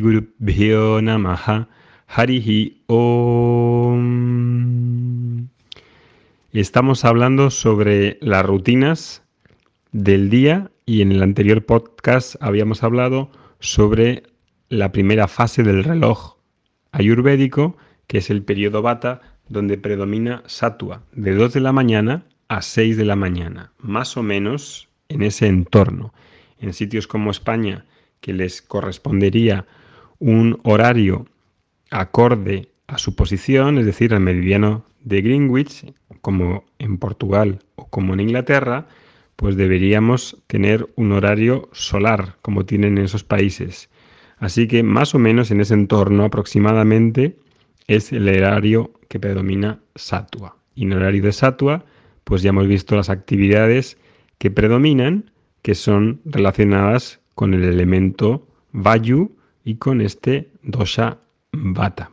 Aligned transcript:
Gurubhyo 0.00 1.00
Namaha 1.02 1.68
Harihi 2.08 2.82
Om. 2.86 4.00
Estamos 6.52 7.04
hablando 7.04 7.50
sobre 7.50 8.18
las 8.20 8.44
rutinas 8.44 9.22
del 9.92 10.30
día 10.30 10.70
y 10.86 11.02
en 11.02 11.12
el 11.12 11.22
anterior 11.22 11.64
podcast 11.64 12.34
habíamos 12.40 12.82
hablado 12.82 13.30
sobre 13.60 14.24
la 14.68 14.90
primera 14.90 15.28
fase 15.28 15.62
del 15.62 15.84
reloj 15.84 16.36
ayurvédico, 16.92 17.76
que 18.06 18.18
es 18.18 18.30
el 18.30 18.42
periodo 18.42 18.82
bata, 18.82 19.20
donde 19.48 19.78
predomina 19.78 20.42
satua, 20.46 21.02
de 21.12 21.34
2 21.34 21.52
de 21.52 21.60
la 21.60 21.72
mañana 21.72 22.24
a 22.48 22.62
6 22.62 22.96
de 22.96 23.04
la 23.04 23.16
mañana, 23.16 23.72
más 23.78 24.16
o 24.16 24.22
menos 24.22 24.88
en 25.08 25.22
ese 25.22 25.46
entorno. 25.46 26.12
En 26.58 26.72
sitios 26.72 27.06
como 27.06 27.30
España, 27.30 27.84
que 28.20 28.32
les 28.32 28.60
correspondería 28.62 29.66
un 30.20 30.60
horario 30.62 31.26
acorde 31.90 32.68
a 32.86 32.98
su 32.98 33.16
posición, 33.16 33.78
es 33.78 33.86
decir, 33.86 34.14
al 34.14 34.20
meridiano 34.20 34.84
de 35.02 35.22
Greenwich, 35.22 35.92
como 36.20 36.64
en 36.78 36.98
Portugal 36.98 37.58
o 37.76 37.88
como 37.88 38.14
en 38.14 38.20
Inglaterra, 38.20 38.86
pues 39.36 39.56
deberíamos 39.56 40.36
tener 40.46 40.86
un 40.96 41.12
horario 41.12 41.68
solar, 41.72 42.36
como 42.42 42.66
tienen 42.66 42.98
en 42.98 43.04
esos 43.04 43.24
países. 43.24 43.88
Así 44.38 44.68
que 44.68 44.82
más 44.82 45.14
o 45.14 45.18
menos 45.18 45.50
en 45.50 45.60
ese 45.60 45.74
entorno 45.74 46.24
aproximadamente 46.24 47.36
es 47.88 48.12
el 48.12 48.28
horario 48.28 48.92
que 49.08 49.18
predomina 49.18 49.80
Satua. 49.94 50.56
Y 50.74 50.84
en 50.84 50.92
horario 50.92 51.22
de 51.22 51.32
Satua, 51.32 51.84
pues 52.24 52.42
ya 52.42 52.50
hemos 52.50 52.66
visto 52.66 52.94
las 52.96 53.10
actividades 53.10 53.96
que 54.38 54.50
predominan, 54.50 55.30
que 55.62 55.74
son 55.74 56.20
relacionadas 56.24 57.20
con 57.34 57.54
el 57.54 57.64
elemento 57.64 58.46
Vayu 58.72 59.34
y 59.70 59.76
con 59.76 60.00
este 60.00 60.50
dosha 60.62 61.18
Vata. 61.52 62.10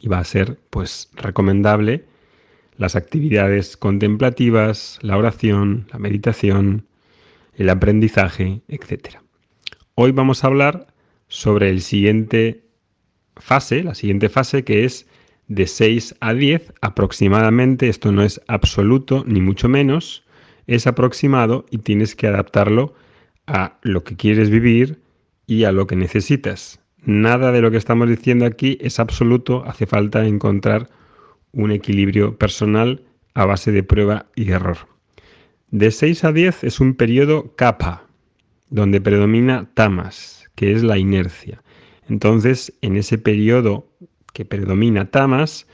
Y 0.00 0.08
va 0.08 0.18
a 0.18 0.24
ser 0.24 0.58
pues 0.70 1.08
recomendable 1.14 2.06
las 2.76 2.96
actividades 2.96 3.76
contemplativas, 3.76 4.98
la 5.00 5.16
oración, 5.16 5.86
la 5.92 6.00
meditación, 6.00 6.86
el 7.54 7.68
aprendizaje, 7.70 8.62
etc. 8.66 9.18
Hoy 9.94 10.10
vamos 10.10 10.42
a 10.42 10.48
hablar 10.48 10.88
sobre 11.28 11.70
el 11.70 11.82
siguiente 11.82 12.64
fase, 13.36 13.84
la 13.84 13.94
siguiente 13.94 14.28
fase 14.28 14.64
que 14.64 14.84
es 14.84 15.06
de 15.46 15.68
6 15.68 16.16
a 16.18 16.34
10 16.34 16.72
aproximadamente, 16.80 17.88
esto 17.88 18.10
no 18.10 18.24
es 18.24 18.40
absoluto 18.48 19.22
ni 19.24 19.40
mucho 19.40 19.68
menos, 19.68 20.24
es 20.66 20.88
aproximado 20.88 21.66
y 21.70 21.78
tienes 21.78 22.16
que 22.16 22.26
adaptarlo 22.26 22.94
a 23.46 23.78
lo 23.82 24.02
que 24.02 24.16
quieres 24.16 24.50
vivir 24.50 25.00
y 25.50 25.64
a 25.64 25.72
lo 25.72 25.88
que 25.88 25.96
necesitas. 25.96 26.78
Nada 27.04 27.50
de 27.50 27.60
lo 27.60 27.72
que 27.72 27.76
estamos 27.76 28.08
diciendo 28.08 28.46
aquí 28.46 28.78
es 28.80 29.00
absoluto, 29.00 29.64
hace 29.66 29.84
falta 29.84 30.24
encontrar 30.24 30.88
un 31.50 31.72
equilibrio 31.72 32.38
personal 32.38 33.02
a 33.34 33.46
base 33.46 33.72
de 33.72 33.82
prueba 33.82 34.26
y 34.36 34.52
error. 34.52 34.78
De 35.72 35.90
6 35.90 36.22
a 36.22 36.30
10 36.30 36.62
es 36.62 36.78
un 36.78 36.94
periodo 36.94 37.56
kapha, 37.56 38.04
donde 38.68 39.00
predomina 39.00 39.68
tamas, 39.74 40.48
que 40.54 40.70
es 40.70 40.84
la 40.84 40.98
inercia. 40.98 41.60
Entonces, 42.08 42.72
en 42.80 42.94
ese 42.94 43.18
periodo 43.18 43.88
que 44.32 44.44
predomina 44.44 45.10
tamas, 45.10 45.66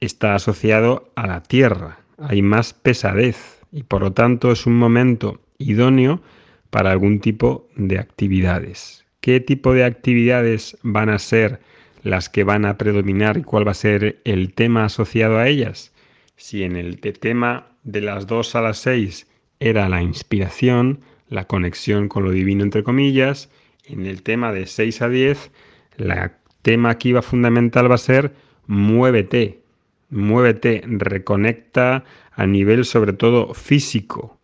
está 0.00 0.34
asociado 0.34 1.10
a 1.14 1.26
la 1.26 1.42
tierra, 1.42 2.00
hay 2.18 2.42
más 2.42 2.74
pesadez 2.74 3.62
y 3.72 3.84
por 3.84 4.02
lo 4.02 4.12
tanto 4.12 4.52
es 4.52 4.66
un 4.66 4.76
momento 4.76 5.40
idóneo 5.56 6.20
para 6.68 6.90
algún 6.90 7.20
tipo 7.20 7.70
de 7.74 7.98
actividades. 7.98 9.03
¿Qué 9.24 9.40
tipo 9.40 9.72
de 9.72 9.84
actividades 9.84 10.76
van 10.82 11.08
a 11.08 11.18
ser 11.18 11.58
las 12.02 12.28
que 12.28 12.44
van 12.44 12.66
a 12.66 12.76
predominar 12.76 13.38
y 13.38 13.42
cuál 13.42 13.66
va 13.66 13.70
a 13.70 13.74
ser 13.74 14.20
el 14.24 14.52
tema 14.52 14.84
asociado 14.84 15.38
a 15.38 15.48
ellas. 15.48 15.94
Si 16.36 16.62
en 16.62 16.76
el 16.76 17.00
tema 17.00 17.68
de 17.84 18.02
las 18.02 18.26
2 18.26 18.54
a 18.54 18.60
las 18.60 18.76
6 18.80 19.26
era 19.60 19.88
la 19.88 20.02
inspiración, 20.02 21.00
la 21.30 21.46
conexión 21.46 22.08
con 22.08 22.24
lo 22.24 22.32
divino 22.32 22.64
entre 22.64 22.84
comillas, 22.84 23.48
en 23.86 24.04
el 24.04 24.22
tema 24.22 24.52
de 24.52 24.66
6 24.66 25.00
a 25.00 25.08
10, 25.08 25.50
el 25.96 26.12
tema 26.60 26.90
aquí 26.90 27.12
va 27.12 27.22
fundamental 27.22 27.90
va 27.90 27.94
a 27.94 27.98
ser 28.12 28.34
muévete, 28.66 29.62
muévete, 30.10 30.82
reconecta 30.86 32.04
a 32.30 32.46
nivel 32.46 32.84
sobre 32.84 33.14
todo 33.14 33.54
físico, 33.54 34.38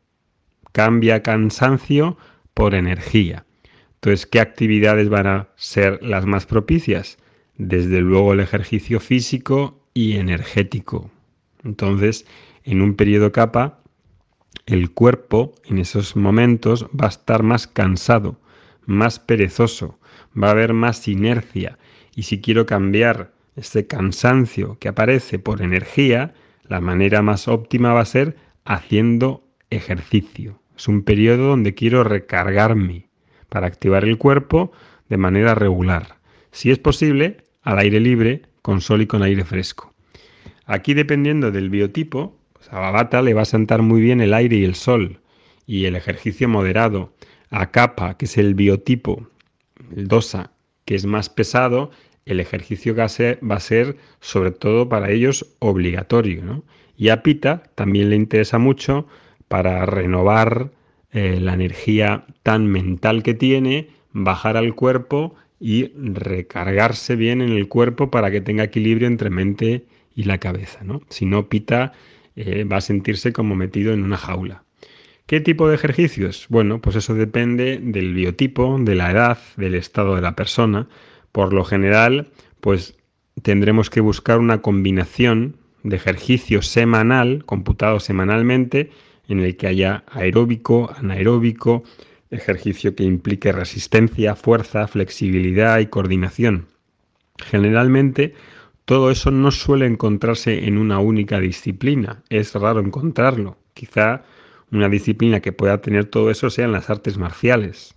cambia 0.72 1.22
cansancio 1.22 2.16
por 2.54 2.74
energía. 2.74 3.44
Entonces, 4.02 4.26
¿qué 4.26 4.40
actividades 4.40 5.08
van 5.08 5.26
a 5.26 5.48
ser 5.56 6.02
las 6.02 6.26
más 6.26 6.46
propicias? 6.46 7.18
desde 7.60 8.00
luego 8.00 8.32
el 8.32 8.40
ejercicio 8.40 9.00
físico 9.00 9.78
y 9.92 10.16
energético. 10.16 11.10
Entonces, 11.62 12.24
en 12.64 12.80
un 12.80 12.94
periodo 12.94 13.32
capa, 13.32 13.82
el 14.64 14.90
cuerpo 14.92 15.54
en 15.66 15.78
esos 15.78 16.16
momentos 16.16 16.86
va 16.98 17.06
a 17.06 17.10
estar 17.10 17.42
más 17.42 17.66
cansado, 17.66 18.40
más 18.86 19.18
perezoso, 19.18 19.98
va 20.40 20.48
a 20.48 20.52
haber 20.52 20.72
más 20.72 21.06
inercia. 21.06 21.78
Y 22.14 22.22
si 22.22 22.40
quiero 22.40 22.64
cambiar 22.64 23.34
ese 23.56 23.86
cansancio 23.86 24.78
que 24.78 24.88
aparece 24.88 25.38
por 25.38 25.60
energía, 25.60 26.32
la 26.66 26.80
manera 26.80 27.20
más 27.20 27.46
óptima 27.46 27.92
va 27.92 28.00
a 28.00 28.06
ser 28.06 28.36
haciendo 28.64 29.46
ejercicio. 29.68 30.62
Es 30.78 30.88
un 30.88 31.02
periodo 31.02 31.48
donde 31.48 31.74
quiero 31.74 32.04
recargarme 32.04 33.09
para 33.50 33.66
activar 33.66 34.04
el 34.04 34.16
cuerpo 34.16 34.72
de 35.10 35.18
manera 35.18 35.54
regular. 35.54 36.16
Si 36.52 36.70
es 36.70 36.78
posible, 36.78 37.44
al 37.62 37.78
aire 37.78 38.00
libre, 38.00 38.42
con 38.62 38.80
sol 38.80 39.02
y 39.02 39.06
con 39.06 39.22
aire 39.22 39.44
fresco. 39.44 39.92
Aquí 40.64 40.94
dependiendo 40.94 41.50
del 41.50 41.68
biotipo, 41.68 42.38
pues 42.54 42.72
a 42.72 42.90
bata 42.90 43.20
le 43.20 43.34
va 43.34 43.42
a 43.42 43.46
sentar 43.46 43.82
muy 43.82 44.00
bien 44.00 44.20
el 44.20 44.32
aire 44.32 44.56
y 44.56 44.64
el 44.64 44.74
sol 44.74 45.20
y 45.66 45.84
el 45.84 45.96
ejercicio 45.96 46.48
moderado. 46.48 47.12
A 47.50 47.70
capa, 47.70 48.16
que 48.16 48.26
es 48.26 48.38
el 48.38 48.54
biotipo, 48.54 49.28
el 49.94 50.06
dosa, 50.06 50.52
que 50.84 50.94
es 50.94 51.04
más 51.04 51.28
pesado, 51.28 51.90
el 52.26 52.38
ejercicio 52.38 52.94
va 52.94 53.04
a 53.04 53.60
ser, 53.60 53.96
sobre 54.20 54.52
todo 54.52 54.88
para 54.88 55.10
ellos 55.10 55.46
obligatorio. 55.58 56.64
Y 56.96 57.08
a 57.08 57.22
pita 57.22 57.64
también 57.74 58.10
le 58.10 58.16
interesa 58.16 58.58
mucho 58.58 59.08
para 59.48 59.84
renovar 59.86 60.70
eh, 61.12 61.38
la 61.40 61.54
energía 61.54 62.24
tan 62.42 62.66
mental 62.66 63.22
que 63.22 63.34
tiene, 63.34 63.88
bajar 64.12 64.56
al 64.56 64.74
cuerpo 64.74 65.34
y 65.58 65.92
recargarse 65.96 67.16
bien 67.16 67.42
en 67.42 67.50
el 67.50 67.68
cuerpo 67.68 68.10
para 68.10 68.30
que 68.30 68.40
tenga 68.40 68.64
equilibrio 68.64 69.06
entre 69.06 69.30
mente 69.30 69.84
y 70.14 70.24
la 70.24 70.38
cabeza. 70.38 70.80
¿no? 70.82 71.02
Si 71.08 71.26
no, 71.26 71.48
Pita 71.48 71.92
eh, 72.36 72.64
va 72.64 72.78
a 72.78 72.80
sentirse 72.80 73.32
como 73.32 73.54
metido 73.54 73.92
en 73.92 74.02
una 74.02 74.16
jaula. 74.16 74.64
¿Qué 75.26 75.40
tipo 75.40 75.68
de 75.68 75.76
ejercicios? 75.76 76.46
Bueno, 76.48 76.80
pues 76.80 76.96
eso 76.96 77.14
depende 77.14 77.78
del 77.80 78.14
biotipo, 78.14 78.78
de 78.80 78.96
la 78.96 79.12
edad, 79.12 79.38
del 79.56 79.76
estado 79.76 80.16
de 80.16 80.22
la 80.22 80.34
persona. 80.34 80.88
Por 81.30 81.52
lo 81.52 81.64
general, 81.64 82.28
pues 82.60 82.96
tendremos 83.42 83.90
que 83.90 84.00
buscar 84.00 84.40
una 84.40 84.60
combinación 84.60 85.56
de 85.82 85.96
ejercicio 85.96 86.62
semanal, 86.62 87.44
computado 87.44 88.00
semanalmente, 88.00 88.90
en 89.30 89.40
el 89.40 89.56
que 89.56 89.68
haya 89.68 90.04
aeróbico, 90.08 90.92
anaeróbico, 90.98 91.84
ejercicio 92.30 92.94
que 92.94 93.04
implique 93.04 93.52
resistencia, 93.52 94.34
fuerza, 94.34 94.86
flexibilidad 94.86 95.78
y 95.78 95.86
coordinación. 95.86 96.66
Generalmente 97.38 98.34
todo 98.84 99.10
eso 99.10 99.30
no 99.30 99.50
suele 99.50 99.86
encontrarse 99.86 100.66
en 100.66 100.76
una 100.76 100.98
única 100.98 101.38
disciplina, 101.38 102.22
es 102.28 102.54
raro 102.54 102.80
encontrarlo. 102.80 103.56
Quizá 103.74 104.24
una 104.72 104.88
disciplina 104.88 105.40
que 105.40 105.52
pueda 105.52 105.80
tener 105.80 106.06
todo 106.06 106.30
eso 106.30 106.50
sean 106.50 106.72
las 106.72 106.90
artes 106.90 107.16
marciales. 107.16 107.94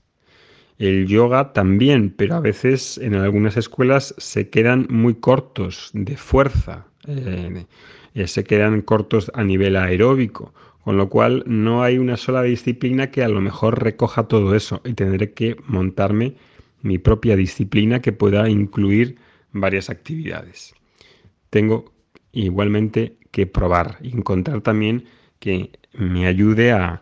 El 0.77 1.07
yoga 1.07 1.53
también, 1.53 2.09
pero 2.15 2.35
a 2.35 2.39
veces 2.39 2.97
en 2.97 3.15
algunas 3.15 3.57
escuelas 3.57 4.15
se 4.17 4.49
quedan 4.49 4.87
muy 4.89 5.15
cortos 5.15 5.91
de 5.93 6.17
fuerza, 6.17 6.87
eh, 7.07 7.65
eh, 8.15 8.27
se 8.27 8.43
quedan 8.43 8.81
cortos 8.81 9.31
a 9.35 9.43
nivel 9.43 9.75
aeróbico 9.75 10.53
con 10.83 10.97
lo 10.97 11.09
cual 11.09 11.43
no 11.45 11.83
hay 11.83 11.97
una 11.97 12.17
sola 12.17 12.43
disciplina 12.43 13.09
que 13.09 13.23
a 13.23 13.29
lo 13.29 13.41
mejor 13.41 13.81
recoja 13.81 14.23
todo 14.23 14.55
eso 14.55 14.81
y 14.83 14.93
tendré 14.93 15.33
que 15.33 15.55
montarme 15.65 16.35
mi 16.81 16.97
propia 16.97 17.35
disciplina 17.35 18.01
que 18.01 18.11
pueda 18.11 18.49
incluir 18.49 19.17
varias 19.53 19.89
actividades. 19.89 20.73
Tengo 21.49 21.93
igualmente 22.33 23.15
que 23.31 23.47
probar 23.47 23.97
y 24.01 24.09
encontrar 24.09 24.61
también 24.61 25.05
que 25.39 25.71
me 25.93 26.27
ayude 26.27 26.71
a 26.71 27.01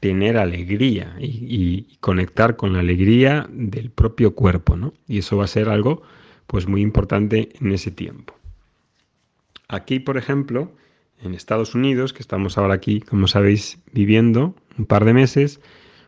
tener 0.00 0.36
alegría 0.36 1.16
y, 1.18 1.96
conectar 2.00 2.56
con 2.56 2.74
la 2.74 2.80
alegría 2.80 3.46
del 3.50 3.90
propio 3.90 4.34
cuerpo, 4.34 4.76
¿no? 4.76 4.92
Y 5.08 5.18
eso 5.18 5.38
va 5.38 5.44
a 5.44 5.48
ser 5.48 5.70
algo 5.70 6.02
pues 6.46 6.68
muy 6.68 6.82
importante 6.82 7.48
en 7.58 7.72
ese 7.72 7.90
tiempo. 7.90 8.34
Aquí, 9.68 10.00
por 10.00 10.18
ejemplo, 10.18 10.70
en 11.24 11.34
Estados 11.34 11.74
Unidos, 11.74 12.12
que 12.12 12.22
estamos 12.22 12.58
ahora 12.58 12.74
aquí, 12.74 13.00
como 13.00 13.26
sabéis, 13.26 13.78
viviendo 13.92 14.54
un 14.78 14.86
par 14.86 15.04
de 15.04 15.14
meses, 15.14 15.60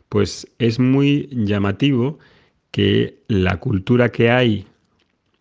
pues 0.09 0.47
es 0.59 0.79
muy 0.79 1.29
llamativo 1.33 2.19
que 2.71 3.19
la 3.29 3.59
cultura 3.59 4.11
que 4.11 4.31
hay 4.31 4.67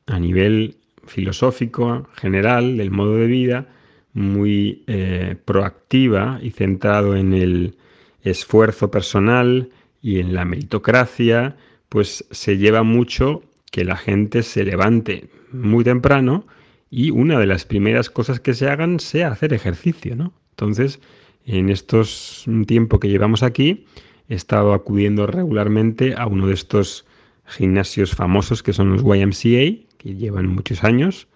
a 0.08 0.20
nivel 0.20 0.78
filosófico 1.06 2.08
general 2.16 2.78
del 2.78 2.92
modo 2.92 3.18
de 3.18 3.28
vida, 3.28 3.68
muy 4.14 4.84
eh, 4.88 5.36
proactiva 5.44 6.40
y 6.42 6.52
centrado 6.52 7.16
en 7.16 7.34
el 7.34 7.76
esfuerzo 8.24 8.90
personal 8.90 9.70
y 10.02 10.20
en 10.20 10.34
la 10.34 10.46
meritocracia, 10.46 11.58
pues 11.90 12.26
se 12.32 12.58
lleva 12.58 12.84
mucho 12.84 13.44
que 13.72 13.84
la 13.84 13.98
gente 13.98 14.42
se 14.42 14.64
levante 14.64 15.30
muy 15.52 15.84
temprano 15.84 16.46
y 16.96 17.12
una 17.12 17.38
de 17.38 17.46
las 17.46 17.66
primeras 17.66 18.10
cosas 18.10 18.40
que 18.40 18.54
se 18.54 18.70
hagan 18.70 19.02
sea 19.02 19.28
hacer 19.28 19.52
ejercicio, 19.52 20.16
¿no? 20.16 20.32
Entonces, 20.52 21.02
en 21.46 21.70
estos 21.70 22.46
tiempo 22.68 23.02
que 23.02 23.10
llevamos 23.10 23.44
aquí, 23.44 23.86
he 24.30 24.36
estado 24.36 24.74
acudiendo 24.74 25.28
regularmente 25.28 26.16
a 26.16 26.26
uno 26.26 26.48
de 26.48 26.54
estos 26.54 27.06
gimnasios 27.48 28.16
famosos 28.16 28.64
que 28.64 28.72
son 28.72 28.94
los 28.94 29.04
YMCA, 29.04 29.76
que 29.98 30.16
llevan 30.16 30.48
muchos 30.48 30.86
años, 30.86 31.28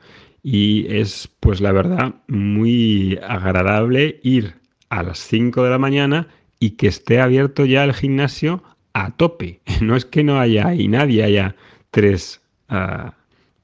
y 0.44 0.88
es, 0.88 1.30
pues 1.42 1.60
la 1.60 1.74
verdad, 1.74 2.16
muy 2.30 3.20
agradable 3.28 4.22
ir 4.24 4.56
a 4.88 5.04
las 5.04 5.20
5 5.20 5.62
de 5.62 5.70
la 5.72 5.78
mañana 5.78 6.30
y 6.62 6.72
que 6.78 6.88
esté 6.88 7.20
abierto 7.20 7.66
ya 7.66 7.84
el 7.84 7.94
gimnasio 7.94 8.64
a 8.94 9.12
tope. 9.12 9.60
No 9.82 9.98
es 9.98 10.06
que 10.06 10.24
no 10.24 10.40
haya 10.40 10.70
ahí 10.70 10.88
nadie, 10.88 11.22
haya 11.22 11.58
tres, 11.92 12.40
ah, 12.70 13.14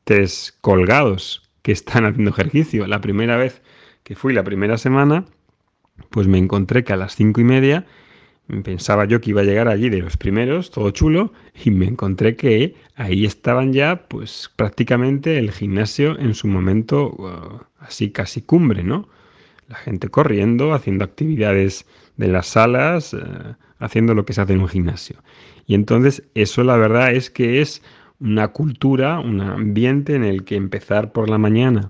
tres 0.04 0.58
colgados 0.60 1.45
que 1.66 1.72
están 1.72 2.06
haciendo 2.06 2.30
ejercicio. 2.30 2.86
La 2.86 3.02
primera 3.02 3.38
vez 3.38 3.64
que 4.04 4.16
fui, 4.16 4.34
la 4.34 4.44
primera 4.44 4.78
semana, 4.78 5.26
pues 6.12 6.28
me 6.28 6.38
encontré 6.38 6.84
que 6.84 6.94
a 6.94 6.96
las 6.96 7.16
cinco 7.16 7.42
y 7.42 7.44
media 7.44 7.88
pensaba 8.64 9.06
yo 9.06 9.20
que 9.20 9.32
iba 9.32 9.42
a 9.42 9.46
llegar 9.46 9.68
allí 9.68 9.90
de 9.90 9.98
los 9.98 10.16
primeros, 10.16 10.70
todo 10.70 10.92
chulo, 10.92 11.34
y 11.64 11.72
me 11.72 11.88
encontré 11.88 12.36
que 12.36 12.76
ahí 12.96 13.26
estaban 13.26 13.74
ya, 13.74 14.08
pues 14.08 14.52
prácticamente 14.56 15.40
el 15.40 15.52
gimnasio 15.52 16.20
en 16.20 16.36
su 16.36 16.48
momento 16.48 17.10
uh, 17.18 17.64
así 17.80 18.12
casi 18.12 18.44
cumbre, 18.44 18.84
¿no? 18.84 19.10
La 19.68 19.78
gente 19.78 20.10
corriendo, 20.10 20.72
haciendo 20.72 21.04
actividades 21.04 21.88
de 22.18 22.28
las 22.28 22.46
salas, 22.46 23.16
uh, 23.16 23.56
haciendo 23.80 24.14
lo 24.14 24.24
que 24.24 24.34
se 24.34 24.42
hace 24.42 24.54
en 24.54 24.62
un 24.62 24.68
gimnasio. 24.68 25.16
Y 25.66 25.74
entonces 25.74 26.22
eso 26.36 26.64
la 26.64 26.78
verdad 26.78 27.12
es 27.12 27.32
que 27.32 27.60
es 27.60 27.82
una 28.20 28.50
cultura, 28.50 29.20
un 29.20 29.42
ambiente 29.42 30.16
en 30.16 30.24
el 30.24 30.44
que 30.44 30.56
empezar 30.56 31.12
por 31.12 31.30
la 31.30 31.38
mañana 31.38 31.90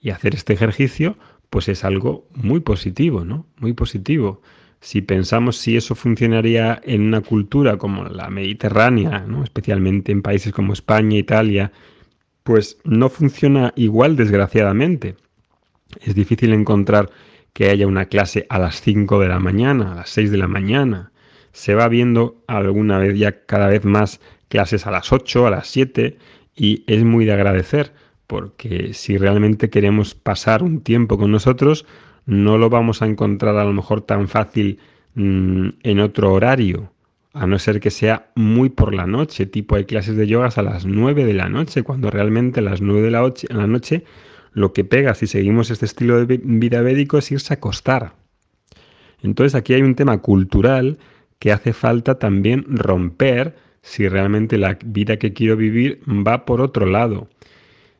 y 0.00 0.10
hacer 0.10 0.34
este 0.34 0.52
ejercicio, 0.52 1.16
pues 1.50 1.68
es 1.68 1.84
algo 1.84 2.26
muy 2.34 2.60
positivo, 2.60 3.24
¿no? 3.24 3.46
Muy 3.58 3.72
positivo. 3.72 4.42
Si 4.80 5.00
pensamos 5.00 5.56
si 5.56 5.76
eso 5.76 5.94
funcionaría 5.94 6.78
en 6.84 7.02
una 7.02 7.22
cultura 7.22 7.78
como 7.78 8.04
la 8.04 8.28
mediterránea, 8.28 9.24
¿no? 9.26 9.42
especialmente 9.42 10.12
en 10.12 10.20
países 10.20 10.52
como 10.52 10.74
España, 10.74 11.16
Italia, 11.16 11.72
pues 12.42 12.78
no 12.84 13.08
funciona 13.08 13.72
igual, 13.76 14.16
desgraciadamente. 14.16 15.16
Es 16.02 16.14
difícil 16.14 16.52
encontrar 16.52 17.10
que 17.54 17.70
haya 17.70 17.86
una 17.86 18.06
clase 18.06 18.46
a 18.50 18.58
las 18.58 18.82
5 18.82 19.20
de 19.20 19.28
la 19.28 19.38
mañana, 19.38 19.92
a 19.92 19.94
las 19.94 20.10
6 20.10 20.30
de 20.30 20.38
la 20.38 20.48
mañana. 20.48 21.12
Se 21.52 21.74
va 21.74 21.88
viendo 21.88 22.42
alguna 22.46 22.98
vez 22.98 23.18
ya 23.18 23.46
cada 23.46 23.68
vez 23.68 23.84
más 23.84 24.20
clases 24.48 24.86
a 24.86 24.90
las 24.90 25.12
8, 25.12 25.46
a 25.46 25.50
las 25.50 25.68
7 25.68 26.18
y 26.56 26.84
es 26.86 27.04
muy 27.04 27.24
de 27.24 27.32
agradecer 27.32 27.92
porque 28.26 28.94
si 28.94 29.18
realmente 29.18 29.70
queremos 29.70 30.14
pasar 30.14 30.62
un 30.62 30.80
tiempo 30.80 31.18
con 31.18 31.30
nosotros, 31.30 31.86
no 32.26 32.58
lo 32.58 32.70
vamos 32.70 33.02
a 33.02 33.06
encontrar 33.06 33.56
a 33.56 33.64
lo 33.64 33.72
mejor 33.72 34.00
tan 34.00 34.28
fácil 34.28 34.78
mm, 35.14 35.68
en 35.82 36.00
otro 36.00 36.32
horario, 36.32 36.90
a 37.32 37.46
no 37.46 37.58
ser 37.58 37.80
que 37.80 37.90
sea 37.90 38.30
muy 38.34 38.70
por 38.70 38.94
la 38.94 39.06
noche, 39.06 39.46
tipo 39.46 39.76
hay 39.76 39.84
clases 39.84 40.16
de 40.16 40.26
yogas 40.26 40.56
a 40.56 40.62
las 40.62 40.86
9 40.86 41.24
de 41.24 41.34
la 41.34 41.48
noche, 41.48 41.82
cuando 41.82 42.10
realmente 42.10 42.60
a 42.60 42.62
las 42.62 42.80
9 42.80 43.02
de 43.02 43.10
la, 43.10 43.32
la 43.50 43.66
noche 43.66 44.04
lo 44.52 44.72
que 44.72 44.84
pega 44.84 45.14
si 45.14 45.26
seguimos 45.26 45.70
este 45.70 45.84
estilo 45.84 46.24
de 46.24 46.40
vida 46.42 46.80
védico 46.80 47.18
es 47.18 47.30
irse 47.32 47.52
a 47.52 47.56
acostar. 47.56 48.14
Entonces 49.20 49.54
aquí 49.54 49.74
hay 49.74 49.82
un 49.82 49.96
tema 49.96 50.18
cultural 50.18 50.98
que 51.40 51.50
hace 51.50 51.72
falta 51.72 52.18
también 52.18 52.64
romper 52.68 53.56
si 53.84 54.08
realmente 54.08 54.56
la 54.56 54.78
vida 54.82 55.18
que 55.18 55.34
quiero 55.34 55.56
vivir 55.56 56.00
va 56.08 56.46
por 56.46 56.62
otro 56.62 56.86
lado. 56.86 57.28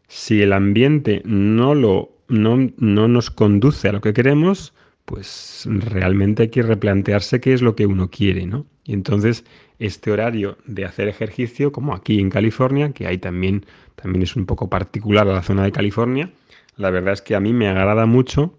Si 0.09 0.41
el 0.41 0.55
ambiente 0.55 1.21
no, 1.27 1.75
lo, 1.75 2.11
no, 2.27 2.71
no 2.79 3.07
nos 3.07 3.31
conduce 3.31 3.89
a 3.89 3.93
lo 3.93 4.01
que 4.01 4.15
queremos, 4.15 4.73
pues 5.05 5.69
realmente 5.69 6.45
hay 6.45 6.49
que 6.49 6.63
replantearse 6.63 7.39
qué 7.39 7.53
es 7.53 7.61
lo 7.61 7.77
que 7.77 7.85
uno 7.85 8.11
quiere, 8.11 8.47
¿no? 8.47 8.65
Y 8.85 8.95
entonces 8.95 9.45
este 9.79 10.11
horario 10.11 10.57
de 10.67 10.87
hacer 10.87 11.07
ejercicio, 11.07 11.71
como 11.71 11.95
aquí 11.95 12.19
en 12.19 12.31
California, 12.31 12.93
que 12.93 13.07
ahí 13.07 13.19
también, 13.19 13.67
también 13.95 14.23
es 14.23 14.37
un 14.37 14.47
poco 14.47 14.71
particular 14.71 15.29
a 15.29 15.35
la 15.35 15.43
zona 15.43 15.65
de 15.65 15.73
California, 15.73 16.31
la 16.77 16.89
verdad 16.89 17.13
es 17.13 17.21
que 17.21 17.35
a 17.35 17.41
mí 17.41 17.53
me 17.53 17.69
agrada 17.69 18.07
mucho 18.07 18.59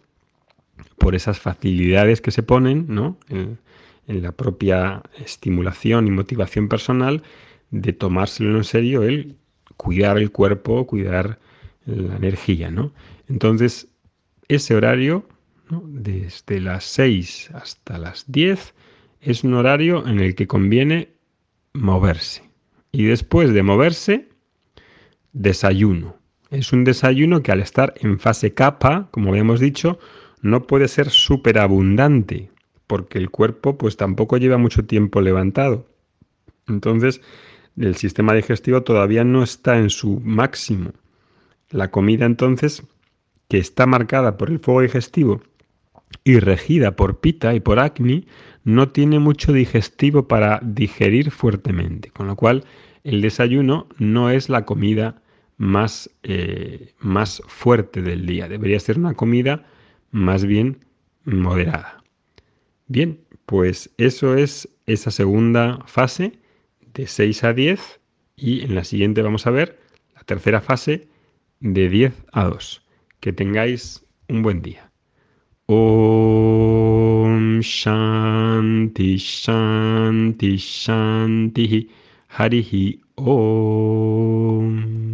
por 1.00 1.16
esas 1.16 1.39
facilidades 1.39 2.21
que 2.21 2.30
se 2.30 2.44
ponen, 2.44 2.86
¿no? 2.88 3.18
En 4.07 4.22
la 4.22 4.31
propia 4.31 5.02
estimulación 5.18 6.07
y 6.07 6.12
motivación 6.12 6.68
personal 6.68 7.24
de 7.72 7.94
tomárselo 7.94 8.57
en 8.57 8.63
serio 8.63 9.04
el 9.04 9.36
cuidar 9.78 10.18
el 10.18 10.31
cuerpo, 10.31 10.88
cuidar 10.88 11.40
la 11.86 12.16
energía, 12.16 12.72
¿no? 12.72 12.94
Entonces, 13.28 13.88
ese 14.48 14.75
horario, 14.75 15.28
desde 15.69 16.60
las 16.60 16.84
6 16.86 17.52
hasta 17.54 17.98
las 17.98 18.25
10, 18.31 18.74
es 19.22 19.44
un 19.44 19.56
horario 19.56 20.07
en 20.07 20.19
el 20.19 20.36
que 20.36 20.48
conviene 20.48 21.10
moverse. 21.74 22.44
Y 22.92 23.06
después 23.06 23.54
de 23.54 23.63
moverse, 23.63 24.30
desayuno. 25.34 26.16
Es 26.52 26.72
un 26.72 26.84
desayuno 26.84 27.42
que 27.42 27.52
al 27.52 27.60
estar 27.60 27.94
en 28.00 28.19
fase 28.19 28.54
capa, 28.54 29.10
como 29.12 29.31
habíamos 29.31 29.60
dicho, 29.60 30.00
no 30.42 30.68
puede 30.68 30.88
ser 30.88 31.10
súper 31.10 31.57
abundante, 31.57 32.52
porque 32.87 33.17
el 33.17 33.29
cuerpo 33.29 33.77
pues 33.77 33.97
tampoco 33.97 34.37
lleva 34.37 34.57
mucho 34.57 34.85
tiempo 34.85 35.21
levantado. 35.21 35.87
Entonces, 36.67 37.21
el 37.77 37.95
sistema 37.95 38.33
digestivo 38.33 38.83
todavía 38.83 39.23
no 39.23 39.43
está 39.43 39.77
en 39.77 39.89
su 39.89 40.21
máximo. 40.21 40.91
La 41.69 41.91
comida 41.91 42.25
entonces, 42.25 42.83
que 43.47 43.57
está 43.57 43.85
marcada 43.85 44.37
por 44.37 44.49
el 44.49 44.59
fuego 44.59 44.81
digestivo 44.81 45.41
y 46.23 46.39
regida 46.39 46.95
por 46.95 47.19
pita 47.19 47.53
y 47.53 47.59
por 47.59 47.79
acne, 47.79 48.25
no 48.63 48.89
tiene 48.89 49.19
mucho 49.19 49.54
digestivo 49.54 50.27
para 50.27 50.59
digerir 50.63 51.31
fuertemente, 51.31 52.09
con 52.11 52.27
lo 52.27 52.35
cual 52.35 52.63
el 53.04 53.21
desayuno 53.21 53.87
no 53.97 54.30
es 54.30 54.49
la 54.49 54.65
comida 54.65 55.21
más, 55.57 56.09
eh, 56.23 56.94
más 56.99 57.42
fuerte 57.47 58.01
del 58.01 58.25
día, 58.25 58.47
debería 58.47 58.80
ser 58.80 58.97
una 58.97 59.13
comida 59.13 59.65
más 60.11 60.45
bien 60.45 60.80
moderada. 61.25 62.05
Bien, 62.87 63.19
pues 63.45 63.89
eso 63.97 64.35
es 64.35 64.69
esa 64.85 65.09
segunda 65.11 65.80
fase 65.87 66.33
de 66.94 67.07
6 67.07 67.44
a 67.44 67.54
10 67.54 67.99
y 68.35 68.61
en 68.61 68.75
la 68.75 68.83
siguiente 68.83 69.23
vamos 69.23 69.47
a 69.47 69.51
ver 69.51 69.80
la 70.15 70.21
tercera 70.23 70.61
fase 70.61 71.07
de 71.59 71.89
10 71.89 72.13
a 72.31 72.45
2. 72.45 72.83
Que 73.19 73.33
tengáis 73.33 74.06
un 74.30 74.44
buen 74.44 74.61
día. 74.61 74.92
Om 75.68 77.59
Shanti 77.61 79.18
Shanti 79.18 80.57
Shanti 80.57 81.89
Harihi 82.30 83.01
Om. 83.15 85.05